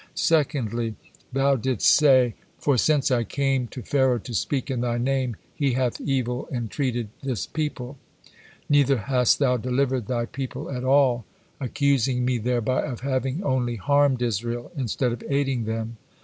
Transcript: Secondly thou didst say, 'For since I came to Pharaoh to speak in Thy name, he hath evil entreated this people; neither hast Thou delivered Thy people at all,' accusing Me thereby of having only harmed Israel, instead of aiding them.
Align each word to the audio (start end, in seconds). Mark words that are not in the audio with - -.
Secondly 0.15 0.95
thou 1.31 1.55
didst 1.55 1.85
say, 1.87 2.33
'For 2.57 2.75
since 2.75 3.11
I 3.11 3.23
came 3.23 3.67
to 3.67 3.83
Pharaoh 3.83 4.17
to 4.17 4.33
speak 4.33 4.71
in 4.71 4.81
Thy 4.81 4.97
name, 4.97 5.35
he 5.53 5.73
hath 5.73 6.01
evil 6.01 6.49
entreated 6.51 7.09
this 7.21 7.45
people; 7.45 7.99
neither 8.67 8.97
hast 8.97 9.37
Thou 9.37 9.57
delivered 9.57 10.07
Thy 10.07 10.25
people 10.25 10.71
at 10.71 10.83
all,' 10.83 11.25
accusing 11.59 12.25
Me 12.25 12.39
thereby 12.39 12.81
of 12.81 13.01
having 13.01 13.43
only 13.43 13.75
harmed 13.75 14.23
Israel, 14.23 14.71
instead 14.75 15.11
of 15.11 15.21
aiding 15.29 15.65
them. 15.65 15.97